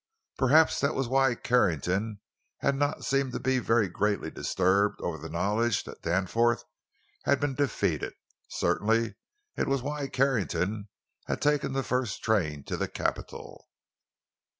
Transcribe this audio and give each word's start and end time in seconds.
Perhaps 0.35 0.79
that 0.79 0.95
was 0.95 1.07
why 1.07 1.35
Carrington 1.35 2.21
had 2.57 2.73
not 2.75 3.05
seemed 3.05 3.33
to 3.33 3.39
be 3.39 3.59
very 3.59 3.87
greatly 3.87 4.31
disturbed 4.31 4.99
over 4.99 5.19
the 5.19 5.29
knowledge 5.29 5.83
that 5.83 6.01
Danforth 6.01 6.63
had 7.25 7.39
been 7.39 7.53
defeated; 7.53 8.15
certainly 8.47 9.13
it 9.55 9.67
was 9.67 9.83
why 9.83 10.07
Carrington 10.07 10.89
had 11.27 11.39
taken 11.39 11.73
the 11.73 11.83
first 11.83 12.23
train 12.23 12.63
to 12.63 12.77
the 12.77 12.87
capital. 12.87 13.67